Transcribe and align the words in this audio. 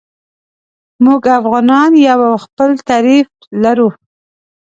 موږ 1.05 1.21
افغانان 1.39 1.91
یو 2.07 2.19
او 2.29 2.35
خپل 2.45 2.69
تعریف 2.89 3.27
لرو. 3.63 3.89